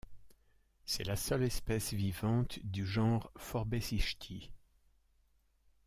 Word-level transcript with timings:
C'est 0.83 1.03
la 1.03 1.15
seule 1.15 1.43
espèce 1.43 1.93
vivante 1.93 2.57
du 2.63 2.87
genre 2.87 3.31
Forbesichthys. 3.37 4.49